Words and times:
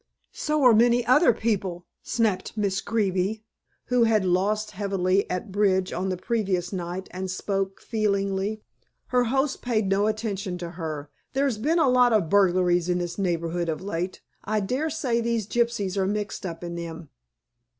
"So 0.33 0.63
are 0.63 0.73
many 0.73 1.05
other 1.05 1.31
people," 1.31 1.85
snapped 2.01 2.57
Miss 2.57 2.81
Greeby, 2.81 3.43
who 3.85 4.05
had 4.05 4.25
lost 4.25 4.71
heavily 4.71 5.29
at 5.29 5.51
bridge 5.51 5.93
on 5.93 6.09
the 6.09 6.17
previous 6.17 6.73
night 6.73 7.07
and 7.11 7.29
spoke 7.29 7.79
feelingly. 7.79 8.63
Her 9.09 9.25
host 9.25 9.61
paid 9.61 9.89
no 9.89 10.07
attention 10.07 10.57
to 10.57 10.71
her. 10.71 11.11
"There's 11.33 11.59
been 11.59 11.77
a 11.77 11.87
lot 11.87 12.13
of 12.13 12.31
burglaries 12.31 12.89
in 12.89 12.97
this 12.97 13.19
neighborhood 13.19 13.69
of 13.69 13.79
late. 13.83 14.21
I 14.43 14.59
daresay 14.59 15.21
these 15.21 15.45
gypsies 15.45 15.95
are 15.97 16.07
mixed 16.07 16.47
up 16.47 16.63
in 16.63 16.73
them." 16.73 17.09